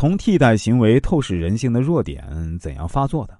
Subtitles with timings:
[0.00, 3.38] 从替代行为透视人性的弱点怎样发作的？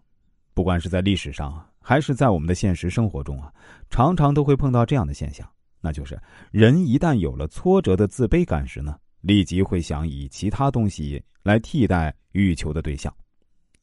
[0.53, 3.51] 不管是在历史上，还是在我们的现实生活中啊，
[3.89, 5.49] 常常都会碰到这样的现象，
[5.81, 6.21] 那就是
[6.51, 13.11] 人一旦有了挫折的自卑感时呢，立即会想以其他东西来替代欲求的对象。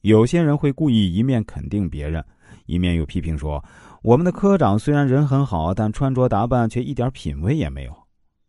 [0.02, 2.24] 有些人会故意一面肯定别人，
[2.66, 3.60] 一面又批评说
[4.02, 7.92] ：“我们的科长虽然人很好，但穿着打扮却一点品味也没有。”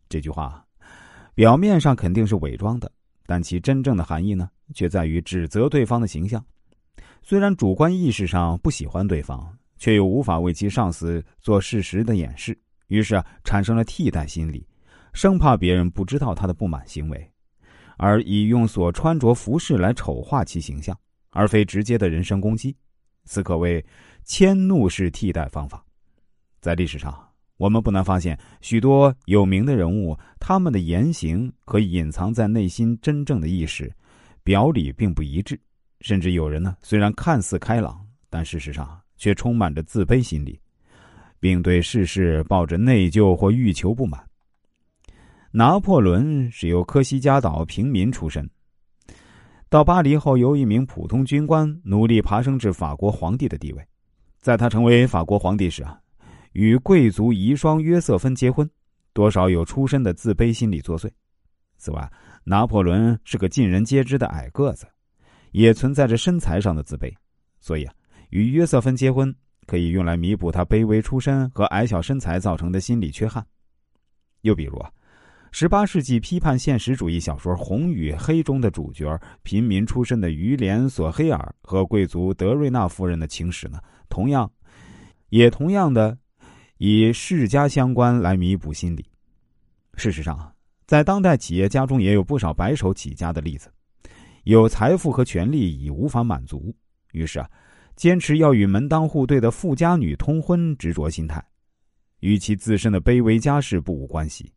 [0.08, 0.64] 这句话，
[1.34, 2.88] 表面上肯定是伪装的，
[3.30, 6.44] 但其真正的含义呢，却在于指责对方的形象。
[7.22, 12.58] 虽然主观意识上不喜欢对方，却又无法为其上司做事实的掩饰，
[12.88, 14.66] 于是产生了替代心理，
[15.12, 17.30] 生怕别人不知道他的不满行为，
[17.98, 20.98] 而以用所穿着服饰来丑化其形象。
[21.32, 22.76] 而非直接的人身攻击，
[23.26, 23.86] 此可谓
[24.24, 25.86] 迁怒式替代方法。
[26.60, 27.29] 在历史上，
[27.60, 33.92] 我们不难发现许多有名的人物，他们的言行和隐藏在内心真正的意识，
[34.42, 35.60] 表里并不一致。
[36.00, 38.00] 甚至有人呢，虽然看似开朗，
[38.30, 40.58] 但事实上却充满着自卑心理，
[41.38, 44.18] 并对世事抱着内疚或欲求不满。
[45.52, 48.48] 拿破仑是由科西嘉岛平民出身。
[49.68, 53.86] 到巴黎后，由一名普通军官努力爬升至法国皇帝的地位。
[54.40, 56.00] 在他成为法国皇帝时啊，
[56.52, 58.68] 与贵族遗孀约瑟芬结婚，
[59.12, 61.10] 多少有出身的自卑心理作祟。
[61.76, 62.12] 此外，
[62.44, 64.86] 拿破仑是个尽人皆知的矮个子，
[65.52, 67.12] 也存在着身材上的自卑，
[67.60, 67.94] 所以啊，
[68.30, 69.34] 与约瑟芬结婚
[69.66, 73.44] 可以用来弥补他卑微出身和矮小身材造成的心理缺憾。
[74.42, 74.90] 又比如啊。
[75.52, 84.48] 十八世纪批判现实主义小说《红与黑》中的主角，平民出身的于连·索黑尔和贵族德瑞纳夫人的情史呢，同样，
[85.30, 86.16] 也同样的
[86.82, 89.04] 以世家相关来弥补心理。
[89.96, 90.50] 事实上，
[90.86, 93.70] 在当代企业家中也有不少白手起家的例子，
[94.44, 96.74] 有财富和权力已无法满足，
[97.12, 97.46] 于是啊，
[97.96, 101.44] 坚持要与门当户对的富家女通婚，执着心态，
[102.20, 104.50] 与其自身的卑微家世不无关系。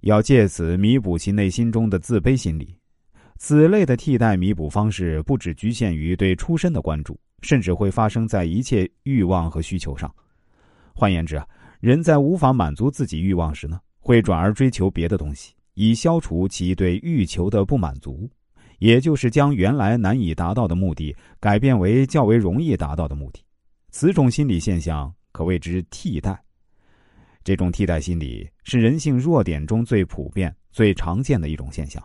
[0.00, 2.76] 要借此弥补其内心中的自卑心理，
[3.38, 10.12] 此类的替代弥补方式不只局限于对出身的关注，甚至会发生在一切欲望和需求上。
[10.98, 11.46] 换言之啊，
[11.78, 18.26] 人在无法满足自己欲望时呢，会转而追求别的东西，以消除其对欲求的不满足，
[18.78, 23.42] 也就是将原来难以达到的目的改变为较为容易达到的目的。
[23.90, 26.42] 此种心理现象可谓之替代。
[27.44, 32.02] 这种替代心理是人性弱点中最普遍、最常见的一种现象。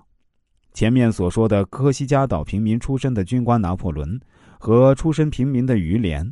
[0.73, 4.19] 前面所说的科西嘉岛平民出身的军官拿破仑
[4.59, 6.29] 和出身平民的于连，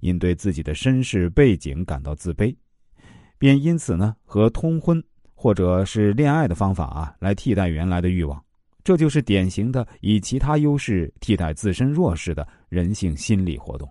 [0.00, 2.54] 因对自己的身世背景感到自卑，
[3.38, 5.02] 便因此呢和通婚
[5.34, 8.42] 或者是恋爱的方法啊来替代原来的欲望。
[8.82, 13.88] 这就是典型的以其他优势替代自身弱势的人性心理活动。